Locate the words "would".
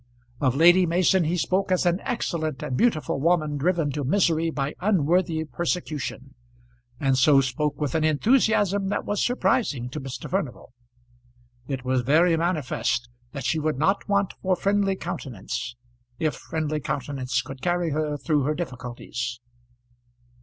13.59-13.77